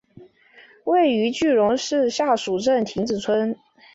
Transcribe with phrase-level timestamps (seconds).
[0.85, 3.55] 位于句容市下蜀镇亭子村。